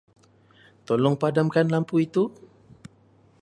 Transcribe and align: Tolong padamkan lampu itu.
Tolong 0.87 1.13
padamkan 1.21 1.67
lampu 1.73 1.95
itu. 2.07 2.23